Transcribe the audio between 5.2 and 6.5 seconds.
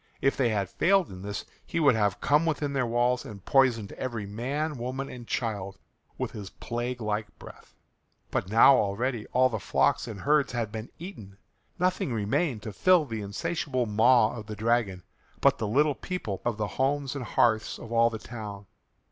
child with his